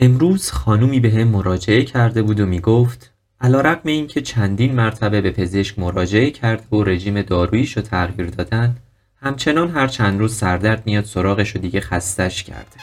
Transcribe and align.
امروز 0.00 0.50
خانومی 0.50 1.00
به 1.00 1.10
هم 1.10 1.28
مراجعه 1.28 1.84
کرده 1.84 2.22
بود 2.22 2.40
و 2.40 2.46
می 2.46 2.60
گفت 2.60 3.12
علا 3.40 3.60
رقم 3.60 3.88
این 3.88 4.06
که 4.06 4.20
چندین 4.20 4.74
مرتبه 4.74 5.20
به 5.20 5.30
پزشک 5.30 5.78
مراجعه 5.78 6.30
کرد 6.30 6.72
و 6.72 6.84
رژیم 6.84 7.22
دارویش 7.22 7.76
رو 7.76 7.82
تغییر 7.82 8.30
دادن 8.30 8.76
همچنان 9.16 9.70
هر 9.70 9.86
چند 9.86 10.20
روز 10.20 10.34
سردرد 10.34 10.86
میاد 10.86 11.04
سراغش 11.04 11.56
و 11.56 11.58
دیگه 11.58 11.80
خستش 11.80 12.44
کرده. 12.44 12.76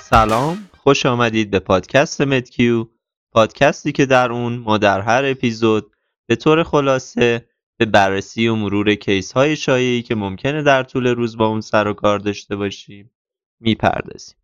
سلام 0.00 0.58
خوش 0.76 1.06
آمدید 1.06 1.50
به 1.50 1.58
پادکست 1.58 2.20
مدکیو. 2.20 2.86
پادکستی 3.32 3.92
که 3.92 4.06
در 4.06 4.32
اون 4.32 4.56
ما 4.56 4.78
در 4.78 5.00
هر 5.00 5.24
اپیزود 5.24 5.92
به 6.26 6.36
طور 6.36 6.62
خلاصه 6.62 7.47
به 7.78 7.84
بررسی 7.84 8.48
و 8.48 8.54
مرور 8.54 8.94
کیس 8.94 9.32
های 9.32 9.56
شایعی 9.56 10.02
که 10.02 10.14
ممکنه 10.14 10.62
در 10.62 10.82
طول 10.82 11.06
روز 11.06 11.36
با 11.36 11.46
اون 11.46 11.60
سر 11.60 11.88
و 11.88 11.92
کار 11.92 12.18
داشته 12.18 12.56
باشیم 12.56 13.10
می‌پردازیم. 13.60 14.36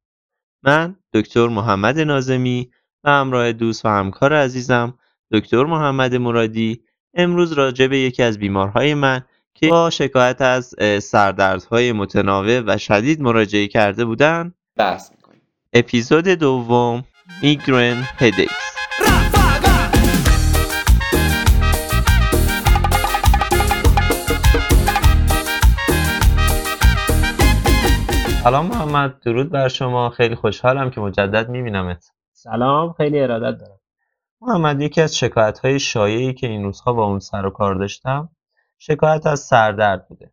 من 0.63 0.97
دکتر 1.13 1.49
محمد 1.49 2.01
نازمی 2.01 2.71
و 3.05 3.11
همراه 3.11 3.53
دوست 3.53 3.85
و 3.85 3.89
همکار 3.89 4.33
عزیزم 4.33 4.99
دکتر 5.33 5.65
محمد 5.65 6.15
مرادی 6.15 6.81
امروز 7.15 7.53
راجع 7.53 7.87
به 7.87 7.99
یکی 7.99 8.23
از 8.23 8.39
بیمارهای 8.39 8.95
من 8.95 9.25
که 9.55 9.69
با 9.69 9.91
شکایت 9.91 10.41
از 10.41 10.75
سردردهای 11.03 11.93
متناوب 11.93 12.65
و 12.67 12.79
شدید 12.79 13.21
مراجعه 13.21 13.67
کرده 13.69 14.05
بودن 14.05 14.55
بحث 14.77 15.11
می‌کنیم. 15.11 15.43
اپیزود 15.73 16.29
دوم 16.29 17.05
میگرن 17.43 18.05
هدیکس. 18.19 18.74
سلام 28.45 28.67
محمد 28.67 29.21
درود 29.21 29.51
بر 29.51 29.69
شما. 29.69 30.11
خیلی 30.11 30.35
خوشحالم 30.35 30.91
که 30.91 31.01
مجدد 31.01 31.49
میبینمت. 31.49 32.13
سلام 32.33 32.93
خیلی 32.93 33.21
ارادت 33.21 33.59
دارم. 33.59 33.81
محمد 34.41 34.81
یکی 34.81 35.03
از 35.03 35.17
شکایت 35.17 35.59
های 35.59 35.81
شایعی 35.81 36.35
که 36.35 36.47
این 36.47 36.65
روزها 36.65 36.93
با 36.93 37.05
اون 37.05 37.19
سر 37.19 37.47
و 37.47 37.51
کار 37.51 37.75
داشتم 37.75 38.29
شکایت 38.79 39.27
از 39.27 39.41
سردرد 39.41 40.09
بوده. 40.09 40.33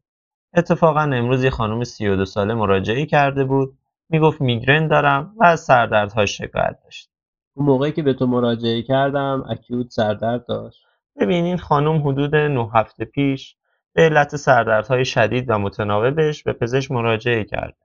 اتفاقا 0.54 1.02
امروز 1.02 1.44
یه 1.44 1.50
خانم 1.50 1.84
32 1.84 2.26
ساله 2.26 2.54
مراجعه 2.54 3.06
کرده 3.06 3.44
بود. 3.44 3.78
می‌گفت 4.10 4.42
میگرن 4.42 4.88
دارم 4.88 5.34
و 5.38 5.44
از 5.44 5.60
سردردها 5.60 6.26
شکایت 6.26 6.80
داشت. 6.84 7.10
اون 7.54 7.66
موقعی 7.66 7.92
که 7.92 8.04
به 8.04 8.14
تو 8.14 8.28
مراجعه 8.28 8.82
کردم 8.82 9.46
اکیوت 9.50 9.90
سردرد 9.90 10.46
داشت. 10.46 10.86
ببین 11.22 11.46
این 11.46 11.58
خانم 11.58 12.08
حدود 12.08 12.36
9 12.36 12.70
هفته 12.74 13.06
پیش 13.06 13.56
به 13.94 14.02
علت 14.02 14.36
سردردهای 14.36 15.06
شدید 15.06 15.50
و 15.50 15.58
متناوبش 15.58 16.44
به 16.44 16.54
پزشک 16.54 16.92
مراجعه 16.92 17.44
کرد 17.44 17.76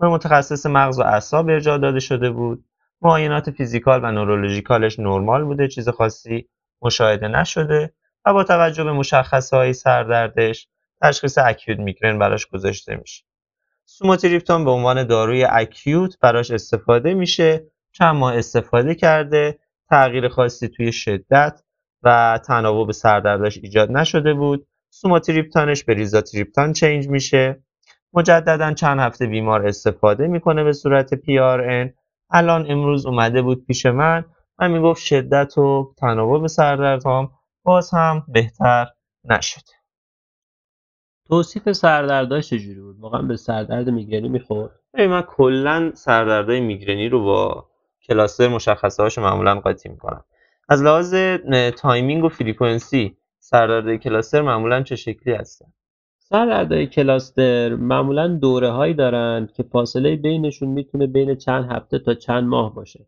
به 0.00 0.08
متخصص 0.08 0.66
مغز 0.66 0.98
و 0.98 1.02
اعصاب 1.02 1.48
ارجاع 1.48 1.78
داده 1.78 2.00
شده 2.00 2.30
بود. 2.30 2.64
معاینات 3.02 3.50
فیزیکال 3.50 4.00
و 4.04 4.12
نورولوژیکالش 4.12 4.98
نرمال 4.98 5.44
بوده 5.44 5.68
چیز 5.68 5.88
خاصی 5.88 6.48
مشاهده 6.82 7.28
نشده 7.28 7.92
و 8.24 8.32
با 8.32 8.44
توجه 8.44 8.84
به 8.84 8.92
مشخصه 8.92 9.56
های 9.56 9.72
سردردش 9.72 10.68
تشخیص 11.02 11.38
اکیوت 11.38 11.78
میگرن 11.78 12.18
براش 12.18 12.46
گذاشته 12.46 12.96
میشه. 12.96 13.24
سوماتریپتان 13.84 14.64
به 14.64 14.70
عنوان 14.70 15.06
داروی 15.06 15.44
اکیوت 15.44 16.18
براش 16.20 16.50
استفاده 16.50 17.14
میشه. 17.14 17.66
چند 17.92 18.14
ماه 18.14 18.36
استفاده 18.36 18.94
کرده 18.94 19.58
تغییر 19.90 20.28
خاصی 20.28 20.68
توی 20.68 20.92
شدت 20.92 21.62
و 22.02 22.40
تناوب 22.46 22.92
سردردش 22.92 23.58
ایجاد 23.58 23.92
نشده 23.92 24.34
بود. 24.34 24.66
سوماتریپتانش 24.90 25.84
به 25.84 25.94
ریزاتریپتان 25.94 26.72
چینج 26.72 27.08
میشه. 27.08 27.62
مجددا 28.16 28.72
چند 28.72 29.00
هفته 29.00 29.26
بیمار 29.26 29.66
استفاده 29.66 30.26
می‌کنه 30.26 30.64
به 30.64 30.72
صورت 30.72 31.14
PRN 31.14 31.90
الان 32.30 32.70
امروز 32.70 33.06
اومده 33.06 33.42
بود 33.42 33.64
پیش 33.66 33.86
من 33.86 34.24
و 34.58 34.68
می‌گفت 34.68 35.02
شدت 35.02 35.58
و 35.58 35.94
تناوب 35.98 36.46
سردردهام 36.46 37.30
باز 37.62 37.90
هم 37.90 38.24
بهتر 38.28 38.86
نشد 39.24 39.62
توصیف 41.26 41.72
سردرداش 41.72 42.50
چجوری 42.50 42.80
بود؟ 42.80 43.00
واقعا 43.00 43.22
به 43.22 43.36
سردرد 43.36 43.90
میگرنی 43.90 44.28
می‌خورد؟ 44.28 44.80
من 44.94 45.22
کلا 45.22 45.92
سردردهای 45.94 46.60
میگرنی 46.60 47.08
رو 47.08 47.24
با 47.24 47.66
cluster 48.02 48.48
مشخصه 48.48 49.02
هاش 49.02 49.18
معمولا 49.18 49.60
قاطی 49.60 49.88
می‌کنم. 49.88 50.24
از 50.68 50.82
لحاظ 50.82 51.14
timing 51.76 52.24
و 52.24 52.28
frequency 52.28 53.16
سردردهای 53.40 53.98
cluster 53.98 54.42
معمولا 54.42 54.82
چه 54.82 54.96
شکلی 54.96 55.34
هستن؟ 55.34 55.66
سردردهای 56.28 56.86
cluster 56.86 57.74
معمولا 57.74 58.28
دوره 58.28 58.70
هایی 58.70 58.94
دارن 58.94 59.48
که 59.56 59.62
فاصله 59.62 60.16
بینشون 60.16 60.68
می‌تونه 60.68 61.06
بین 61.06 61.34
چند 61.34 61.70
هفته 61.70 61.98
تا 61.98 62.14
چند 62.14 62.44
ماه 62.44 62.74
باشه. 62.74 63.06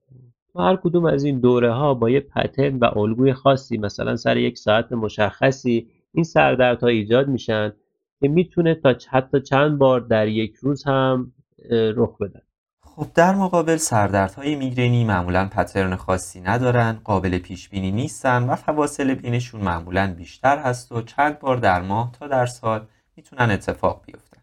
و 0.55 0.63
هر 0.63 0.77
کدوم 0.77 1.05
از 1.05 1.25
این 1.25 1.41
دوره 1.41 1.73
ها 1.73 1.95
با 1.95 2.11
یه 2.11 2.21
پترن 2.21 2.79
و 2.79 2.99
الگوی 2.99 3.33
خاصی 3.33 3.79
مثلا 3.79 4.17
سر 4.17 4.37
یک 4.37 4.59
ساعت 4.59 4.93
مشخصی 4.93 5.87
این 6.13 6.25
سردردها 6.25 6.89
ایجاد 6.89 7.29
میشن 7.29 7.73
که 8.21 8.29
می‌تونه 8.29 8.75
تا 8.75 8.95
حتی 9.11 9.41
چند 9.41 9.79
بار 9.79 10.01
در 10.01 10.29
یک 10.29 10.55
روز 10.55 10.85
هم 10.85 11.33
رخ 11.71 12.19
بدن. 12.19 12.41
خب 12.83 13.07
در 13.15 13.35
مقابل 13.35 13.77
سردردهای 13.77 14.55
میگرنی 14.55 15.05
معمولا 15.05 15.49
پترن 15.53 15.97
خاصی 15.97 16.41
ندارن 16.41 17.01
قابل 17.05 17.39
پیش 17.39 17.69
بینی 17.69 17.91
نیستن 17.91 18.43
و 18.43 18.55
فواصل 18.55 19.15
بینشون 19.15 19.61
معمولا 19.61 20.15
بیشتر 20.17 20.59
هست 20.59 20.93
و 20.93 21.03
چند 21.03 21.39
بار 21.39 21.57
در 21.57 21.83
ماه 21.83 22.13
تا 22.13 22.29
در 22.29 22.47
سال 22.47 22.87
می‌تونن 23.19 23.51
اتفاق 23.51 24.03
بیفتن 24.07 24.41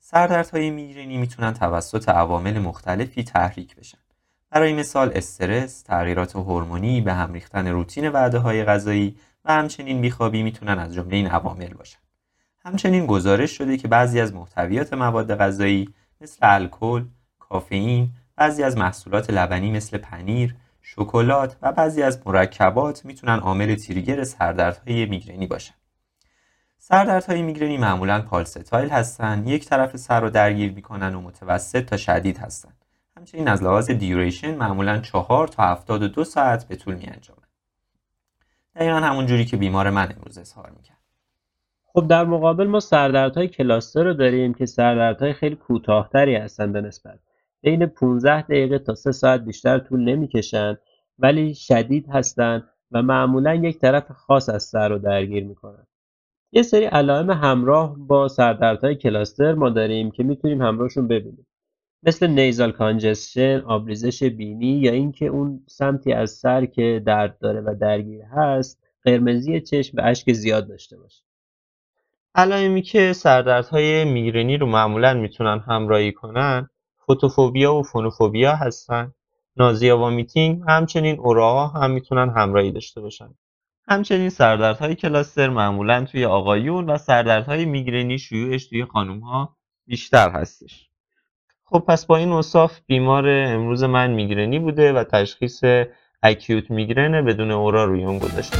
سردردهای 0.00 0.70
میگرنی 0.70 1.16
می‌تونن 1.16 1.54
توسط 1.54 2.08
عوامل 2.08 2.58
مختلفی 2.58 3.24
تحریک 3.24 3.76
بشن 3.76 3.98
برای 4.50 4.72
مثال 4.72 5.12
استرس، 5.14 5.82
تغییرات 5.82 6.36
هورمونی، 6.36 7.00
به 7.00 7.12
هم 7.14 7.32
ریختن 7.32 7.68
روتین 7.68 8.08
وعده 8.08 8.38
های 8.38 8.64
غذایی 8.64 9.16
و 9.44 9.52
همچنین 9.52 10.00
بیخوابی 10.00 10.42
می‌تونن 10.42 10.78
از 10.78 10.94
جمله 10.94 11.16
این 11.16 11.26
عوامل 11.26 11.74
باشن. 11.74 11.98
همچنین 12.64 13.06
گزارش 13.06 13.50
شده 13.50 13.76
که 13.76 13.88
بعضی 13.88 14.20
از 14.20 14.34
محتویات 14.34 14.92
مواد 14.92 15.34
غذایی 15.36 15.94
مثل 16.20 16.38
الکل، 16.42 17.04
کافئین، 17.38 18.10
بعضی 18.36 18.62
از 18.62 18.76
محصولات 18.76 19.30
لبنی 19.30 19.70
مثل 19.70 19.98
پنیر، 19.98 20.56
شکلات 20.80 21.56
و 21.62 21.72
بعضی 21.72 22.02
از 22.02 22.20
مرکبات 22.26 23.04
می‌تونن 23.04 23.38
عامل 23.38 23.74
تریگر 23.74 24.24
سردردهای 24.24 25.06
میگرنی 25.06 25.46
باشن. 25.46 25.74
سردردهای 26.84 27.42
میگرنی 27.42 27.76
معمولا 27.76 28.22
پالستایل 28.22 28.88
هستن. 28.88 29.46
یک 29.46 29.64
طرف 29.64 29.96
سر 29.96 30.20
رو 30.20 30.30
درگیر 30.30 30.72
می‌کنن 30.72 31.14
و 31.14 31.20
متوسط 31.20 31.84
تا 31.84 31.96
شدید 31.96 32.38
هستن. 32.38 32.72
همچنین 33.16 33.48
از 33.48 33.62
لحاظ 33.62 33.90
دیوریشن 33.90 34.54
معمولا 34.54 34.98
چهار 34.98 35.48
تا 35.48 35.62
هفتاد 35.62 36.02
و 36.02 36.08
دو 36.08 36.24
ساعت 36.24 36.68
به 36.68 36.76
طول 36.76 36.94
می 36.94 37.06
انجامن 37.06 37.42
دقیقا 38.76 38.96
همون 38.96 39.26
جوری 39.26 39.44
که 39.44 39.56
بیمار 39.56 39.90
من 39.90 40.12
امروز 40.16 40.38
اظهار 40.38 40.70
می‌کرد. 40.76 40.98
خب 41.84 42.06
در 42.08 42.24
مقابل 42.24 42.66
ما 42.66 42.80
سردردهای 42.80 43.48
کلاستر 43.48 44.04
رو 44.04 44.14
داریم 44.14 44.54
که 44.54 44.66
سردردهای 44.66 45.32
خیلی 45.32 45.56
کوتاهتری 45.56 46.36
هستن 46.36 46.72
به 46.72 46.80
نسبت. 46.80 47.18
بین 47.60 47.86
15 47.86 48.42
دقیقه 48.42 48.78
تا 48.78 48.94
3 48.94 49.12
ساعت 49.12 49.40
بیشتر 49.40 49.78
طول 49.78 50.04
نمی‌کشن 50.04 50.78
ولی 51.18 51.54
شدید 51.54 52.08
هستن 52.10 52.68
و 52.90 53.02
معمولا 53.02 53.54
یک 53.54 53.78
طرف 53.78 54.12
خاص 54.12 54.48
از 54.48 54.62
سر 54.62 54.88
رو 54.88 54.98
درگیر 54.98 55.44
می‌کنن. 55.44 55.86
یه 56.54 56.62
سری 56.62 56.84
علائم 56.84 57.30
همراه 57.30 57.96
با 57.98 58.28
سردردهای 58.28 58.94
کلاستر 58.94 59.54
ما 59.54 59.70
داریم 59.70 60.10
که 60.10 60.22
می‌تونیم 60.22 60.62
همراهشون 60.62 61.08
ببینیم. 61.08 61.46
مثل 62.02 62.26
نیزال 62.26 62.72
کانجسشن، 62.72 63.60
آبریزش 63.66 64.22
بینی 64.22 64.66
یا 64.66 64.92
اینکه 64.92 65.26
اون 65.26 65.64
سمتی 65.68 66.12
از 66.12 66.30
سر 66.30 66.66
که 66.66 67.02
درد 67.06 67.38
داره 67.38 67.60
و 67.60 67.74
درگیر 67.80 68.22
هست 68.22 68.82
قرمزی 69.04 69.60
چشم 69.60 69.98
و 69.98 70.00
اشک 70.04 70.32
زیاد 70.32 70.68
داشته 70.68 70.98
باشه. 70.98 71.22
علائمی 72.34 72.82
که 72.82 73.12
سردردهای 73.12 74.04
میگرنی 74.04 74.56
رو 74.56 74.66
معمولا 74.66 75.14
می‌تونن 75.14 75.58
همراهی 75.58 76.12
کنن 76.12 76.68
فوتوفوبیا 77.06 77.74
و 77.74 77.82
فونوفوبیا 77.82 78.56
هستن. 78.56 79.12
نازیا 79.56 79.98
و 79.98 80.10
میتینگ 80.10 80.62
همچنین 80.68 81.18
اوراها 81.18 81.66
هم 81.66 81.90
می‌تونن 81.90 82.30
همراهی 82.36 82.72
داشته 82.72 83.00
باشن. 83.00 83.34
همچنین 83.88 84.28
سردردهای 84.28 84.94
کلاستر 84.94 85.48
معمولا 85.48 86.04
توی 86.04 86.24
آقایون 86.24 86.90
و 86.90 86.98
سردردهای 86.98 87.64
میگرنی 87.64 88.18
شیوعش 88.18 88.66
توی 88.66 88.80
ها 89.22 89.56
بیشتر 89.86 90.30
هستش. 90.30 90.88
خب 91.64 91.84
پس 91.88 92.06
با 92.06 92.16
این 92.16 92.32
اصاف 92.32 92.80
بیمار 92.86 93.28
امروز 93.28 93.82
من 93.82 94.10
میگرنی 94.10 94.58
بوده 94.58 94.92
و 94.92 95.04
تشخیص 95.04 95.64
اکیوت 96.22 96.70
میگرنه 96.70 97.22
بدون 97.22 97.50
اورا 97.50 97.84
روی 97.84 98.04
اون 98.04 98.18
گذاشته. 98.18 98.58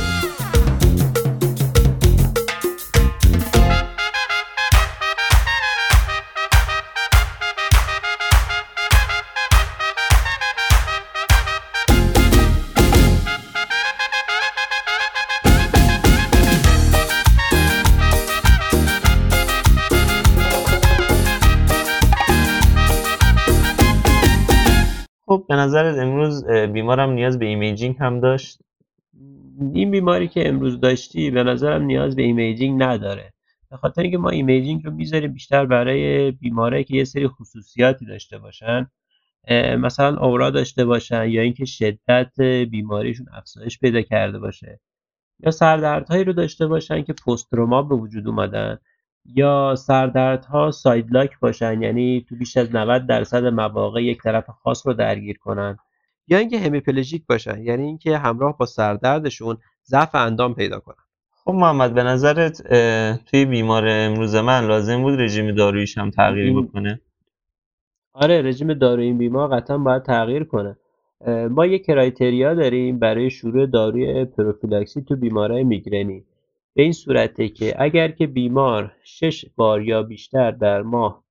به 25.52 25.58
نظرت 25.58 25.98
امروز 25.98 26.44
بیمارم 26.46 27.10
نیاز 27.10 27.38
به 27.38 27.46
imaging 27.46 27.96
هم 28.00 28.20
داشت؟ 28.20 28.58
این 29.72 29.90
بیماری 29.90 30.28
که 30.28 30.48
امروز 30.48 30.80
داشتی 30.80 31.30
به 31.30 31.42
نظرم 31.42 31.82
نیاز 31.82 32.16
به 32.16 32.22
imaging 32.22 32.82
نداره. 32.82 33.32
به 33.70 33.76
خاطر 33.76 34.02
اینکه 34.02 34.18
ما 34.18 34.30
imaging 34.30 34.84
رو 34.84 34.92
می‌ذاریم 34.92 35.32
بیشتر 35.32 35.66
برای 35.66 36.30
بیمارایی 36.30 36.84
که 36.84 36.96
یه 36.96 37.04
سری 37.04 37.28
خصوصیاتی 37.28 38.06
داشته 38.06 38.38
باشن 38.38 38.86
مثلا 39.78 40.16
aura 40.16 40.50
داشته 40.50 40.84
باشن 40.84 41.28
یا 41.28 41.42
اینکه 41.42 41.64
شدت 41.64 42.40
بیماریشون 42.70 43.26
افزایش 43.32 43.78
پیدا 43.78 44.02
کرده 44.02 44.38
باشه. 44.38 44.80
یا 45.44 45.50
سردردهایی 45.50 46.24
رو 46.24 46.32
داشته 46.32 46.66
باشن 46.66 47.02
که 47.02 47.12
پست 47.12 47.50
به 47.50 47.96
وجود 47.96 48.28
اومدن. 48.28 48.78
یا 49.24 49.74
سردردها 49.78 50.70
side 50.70 51.04
lock 51.04 51.38
باشن 51.40 51.82
یعنی 51.82 52.26
تو 52.28 52.36
بیش 52.36 52.56
از 52.56 52.74
90 52.74 53.06
درصد 53.06 53.44
مواقع 53.44 54.02
یک 54.02 54.22
طرف 54.22 54.50
خاص 54.50 54.86
رو 54.86 54.92
درگیر 54.92 55.38
کنن. 55.38 55.76
یا 56.28 56.38
اینکه 56.38 56.58
همیپلژیک 56.58 57.26
باشن 57.26 57.62
یعنی 57.62 57.82
اینکه 57.82 58.18
همراه 58.18 58.58
با 58.58 58.66
سردردشون 58.66 59.56
ضعف 59.84 60.14
اندام 60.14 60.54
پیدا 60.54 60.78
کنن. 60.78 61.04
خب 61.44 61.52
محمد 61.52 61.94
به 61.94 62.02
نظرت 62.02 62.62
توی 63.24 63.44
بیمار 63.44 63.88
امروز 63.88 64.34
من 64.34 64.66
لازم 64.66 65.02
بود 65.02 65.20
رژیم 65.20 65.54
دارویش 65.54 65.98
هم 65.98 66.10
تغییر 66.10 66.60
بکنه؟ 66.60 67.00
آره 68.12 68.42
رژیم 68.42 68.74
دارویی 68.74 69.06
این 69.06 69.18
بیمار 69.18 69.56
قطعا 69.56 69.78
باید 69.78 70.02
تغییر 70.02 70.44
کنه. 70.44 70.76
ما 71.50 71.66
یک 71.66 71.86
کرایتریا 71.86 72.54
داریم 72.54 72.98
برای 72.98 73.30
شروع 73.30 73.66
داروی 73.66 74.24
پروفیلاکسی 74.24 75.02
تو 75.02 75.16
بیمارای 75.16 75.64
میگرنی. 75.64 76.24
به 76.74 76.82
این 76.82 76.92
صورته 76.92 77.48
که 77.48 77.74
اگر 77.82 78.08
که 78.08 78.26
بیمار 78.26 78.92
شش 79.04 79.44
بار 79.56 79.82
یا 79.82 80.02
بیشتر 80.02 80.50
در 80.50 80.82
ماه 80.82 81.24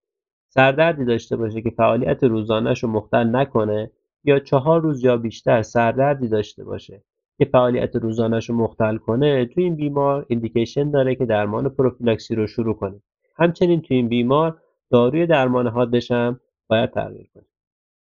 سردردی 0.50 1.06
داشته 1.06 1.36
باشه 1.38 1.62
که 1.62 1.70
فعالیت 1.70 2.24
روزانهش 2.24 2.84
رو 2.84 2.90
مختل 2.90 3.36
نکنه 3.36 3.92
یا 4.24 4.40
چهار 4.40 4.82
روز 4.82 5.04
یا 5.04 5.18
بیشتر 5.18 5.62
سردردی 5.62 6.28
داشته 6.28 6.64
باشه 6.64 7.04
که 7.38 7.46
فعالیت 7.46 7.96
روزانهش 7.96 8.50
رو 8.50 8.56
مختل 8.56 8.98
کنه 8.98 9.46
تو 9.46 9.62
این 9.62 9.76
بیمار 9.76 10.26
ایندیکیشن 10.30 10.92
داره 10.92 11.16
که 11.16 11.26
درمان 11.26 11.70
پروفیلاکسی 11.70 12.36
رو 12.36 12.48
شروع 12.48 12.76
کنه. 12.76 13.02
همچنین 13.38 13.82
تو 13.82 13.94
این 13.94 14.10
بیمار 14.10 14.62
داروی 14.92 15.26
درمان 15.26 15.68
حادش 15.68 16.12
هم 16.12 16.40
باید 16.68 16.92
تغییر 16.92 17.30
کنه. 17.34 17.46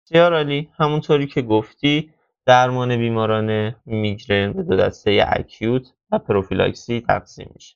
بسیار 0.05 0.33
عالی 0.33 0.69
همونطوری 0.77 1.27
که 1.27 1.41
گفتی 1.41 2.09
درمان 2.45 2.97
بیماران 2.97 3.75
میگرن 3.85 4.53
به 4.53 4.63
دو 4.63 4.75
دسته 4.75 5.25
اکیوت 5.27 5.87
و 6.11 6.19
پروفیلاکسی 6.19 7.01
تقسیم 7.01 7.51
میشه. 7.55 7.75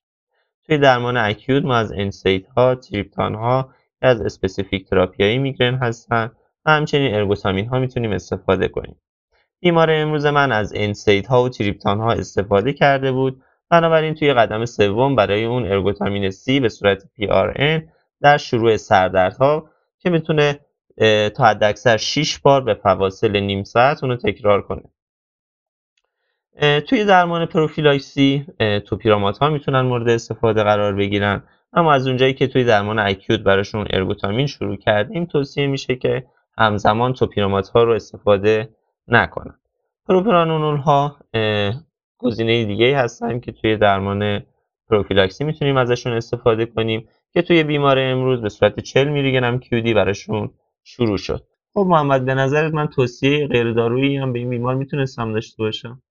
توی 0.66 0.78
درمان 0.78 1.18
acute 1.18 1.64
ما 1.66 1.76
از 1.76 1.92
NSAID 1.92 2.48
ها 2.48 2.76
triptan 2.76 3.36
ها 3.36 3.70
از 4.02 4.22
specific 4.22 4.90
therapy 4.90 5.23
هایی 5.23 5.38
میگرن 5.38 5.76
هستن 5.76 6.32
و 6.66 6.72
همچنین 6.72 7.16
ergotamine 7.16 7.68
ها 7.68 7.80
می‌تونیم 7.80 8.12
استفاده 8.12 8.68
کنیم. 8.68 8.96
بیمار 9.60 9.92
امروز 9.92 10.26
من 10.26 10.52
از 10.52 10.74
NSAID 10.76 11.28
ها 11.28 11.44
و 11.44 11.50
triptan 11.50 12.00
ها 12.00 12.12
استفاده 12.12 12.74
کرده 12.74 13.12
بود. 13.12 13.42
بنابراین 13.70 14.14
توی 14.14 14.34
قدم 14.34 14.66
سوم 14.66 15.16
برای 15.16 15.46
اون 15.46 15.72
ergotamine 15.72 16.32
C 16.32 16.62
به 16.62 16.70
صورت 16.70 17.04
PRN 17.04 17.82
در 18.22 18.38
شروع 18.38 18.78
سردردها 18.78 19.70
که 20.00 20.10
می‌تونه 20.10 20.60
تا 21.36 21.46
حداکثر 21.46 21.98
6 21.98 22.40
بار 22.40 22.62
به 22.62 22.74
فواصل 22.74 23.40
نیم 23.40 23.64
ساعت 23.64 24.04
اونو 24.04 24.16
تکرار 24.16 24.62
کنه. 24.62 24.84
توی 26.82 27.06
درمان 27.06 27.46
پروفیلاکسی 27.46 28.46
توپیرامات 28.86 29.38
ها 29.38 29.50
می‌تونن 29.50 29.82
مورد 29.82 30.10
استفاده 30.10 30.64
قرار 30.64 30.96
بگیرن 30.96 31.44
اما 31.74 31.94
از 31.94 32.08
اونجایی 32.08 32.34
که 32.34 32.48
توی 32.48 32.64
درمان 32.64 33.00
اکیوت 33.00 33.40
براشون 33.40 33.88
ارگوتامین 33.90 34.48
شروع 34.48 34.76
کردیم 34.76 35.26
توصیه 35.26 35.68
میشه 35.68 35.96
که 35.96 36.26
همزمان 36.58 37.14
توپیرامات 37.14 37.70
ها 37.70 37.84
رو 37.84 37.94
استفاده 37.94 38.70
نکنن. 39.08 39.60
پروپرانونول 40.08 40.78
ها 40.78 41.18
گزینه 42.18 42.66
دیگه 42.66 42.98
هستن 42.98 43.40
که 43.40 43.52
توی 43.52 43.78
درمان 43.78 44.44
پروفیلاکسی 44.90 45.44
می‌تونیم 45.44 45.78
ازشون 45.78 46.14
استفاده 46.14 46.66
کنیم 46.66 47.08
که 47.34 47.42
توی 47.42 47.64
بیمار 47.64 48.00
امروز 48.00 48.42
به 48.42 48.50
صورت 48.50 48.80
40 48.80 49.08
میلی 49.08 49.32
گرم 49.32 49.60
کیودی 49.60 49.94
براشون 49.94 50.52
شروع 50.84 51.18
شد. 51.18 51.44
خب 51.74 51.86
محمد 51.90 52.26
به 52.26 52.34
نظرت 52.34 52.74
من 52.74 52.88
توصیه 52.88 53.48
غیر 53.48 53.74
دارویی 53.74 54.18
هم 54.18 54.34
به 54.34 54.40
این 54.40 54.50
بیمار 54.50 54.76
می‌تونستم 54.76 55.34
داشته 55.34 55.64
باشم؟ 55.64 56.02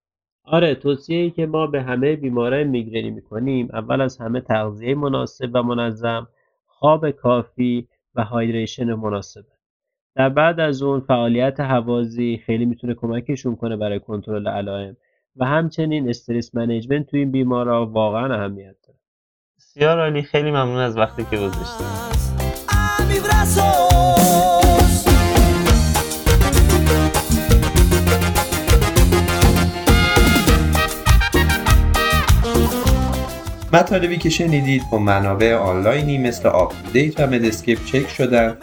آره 0.44 0.74
توصیه 0.74 1.30
که 1.30 1.46
ما 1.46 1.66
به 1.66 1.82
همه 1.82 2.16
بیمارای 2.16 2.64
میگرنی 2.64 3.10
می‌کنیم 3.10 3.68
اول 3.72 4.00
از 4.00 4.18
همه 4.18 4.40
تغذیه 4.40 4.94
مناسب 4.94 5.50
و 5.54 5.62
منظم 5.62 6.28
خواب 6.66 7.10
کافی 7.10 7.88
و 8.14 8.24
هایدریشن 8.24 8.94
مناسبه. 8.94 9.52
در 10.14 10.28
بعد 10.28 10.60
از 10.60 10.82
اون 10.82 11.00
فعالیت 11.00 11.60
حوازی 11.60 12.42
خیلی 12.46 12.64
می‌تونه 12.64 12.94
کمکشون 12.94 13.56
کنه 13.56 13.76
برای 13.76 14.00
کنترل 14.00 14.48
علائم 14.48 14.96
و 15.36 15.44
همچنین 15.44 16.08
استرس 16.08 16.54
منیجمنت 16.54 17.06
توی 17.06 17.20
این 17.20 17.30
بیمارا 17.30 17.86
واقعا 17.86 18.34
اهمیت 18.34 18.76
داره. 18.86 18.98
بسیار 19.56 20.00
عالی 20.00 20.22
خیلی 20.22 20.50
ممنون 20.50 20.78
از 20.78 20.96
وقتی 20.96 21.24
که 21.30 21.36
گذاشتید 21.36 21.86
مطالبی 33.72 34.16
که 34.16 34.30
شنیدید 34.30 34.82
با 34.92 34.98
منابع 34.98 35.54
آنلاینی 35.54 36.18
مثل 36.18 36.48
UpToDate 36.48 37.20
و 37.20 37.26
Medscape 37.26 37.84
چک 37.84 38.08
شدن 38.08 38.56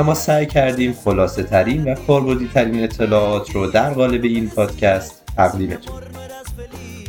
اما 0.00 0.14
سعی 0.14 0.46
کردیم 0.46 0.92
خلاصه 1.04 1.42
ترین 1.42 1.84
و 1.84 1.94
کاربردی 1.94 2.50
ترین 2.54 2.84
اطلاعات 2.84 3.50
رو 3.50 3.66
در 3.66 3.90
قالب 3.90 4.24
این 4.24 4.48
پادکست 4.48 5.22
تقدیمتون 5.36 5.94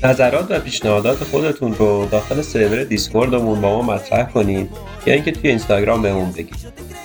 نظرات 0.03 0.51
و 0.51 0.59
پیشنهادات 0.59 1.23
خودتون 1.23 1.73
رو 1.73 2.07
داخل 2.11 2.41
سرور 2.41 2.83
Discord 2.83 3.38
مون 3.38 3.61
با 3.61 3.81
ما 3.81 3.93
مطرح 3.93 4.31
کنید 4.31 4.69
یا 5.05 5.13
اینکه 5.13 5.31
توی 5.31 5.49
اینستاگرام 5.49 6.01
بهمون 6.01 6.31
بگید 6.31 6.55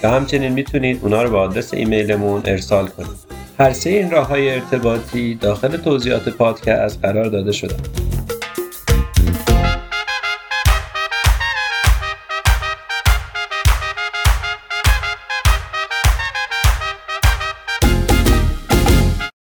یا 0.05 0.11
همچنین 0.11 0.53
می‌تونید 0.53 1.01
اونا 1.03 1.23
رو 1.23 1.31
به 1.31 1.37
آدرس 1.37 1.75
ایمیلمون 1.75 2.43
ارسال 2.45 2.89
کنید 2.89 3.29
هر 3.59 3.73
سه 3.73 3.91
این 3.91 4.11
راه 4.11 4.27
های 4.27 4.51
ارتباطی 4.51 5.35
داخل 5.35 5.77
توضیحات 5.77 6.29
پادکست 6.29 6.99
قرار 7.03 7.25
داده 7.25 7.53
شده. 7.53 7.75